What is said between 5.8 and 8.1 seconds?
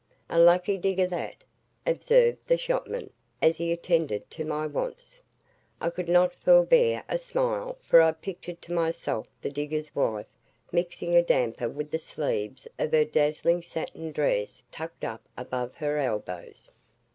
could not forbear a smile, for